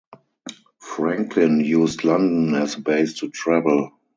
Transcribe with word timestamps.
Franklin 0.79 1.59
used 1.59 2.03
London 2.03 2.55
as 2.55 2.73
a 2.75 2.81
base 2.81 3.13
to 3.19 3.29
travel. 3.29 3.91